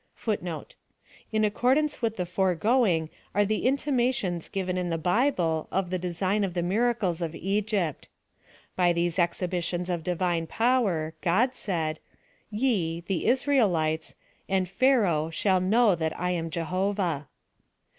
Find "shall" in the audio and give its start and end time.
15.31-15.61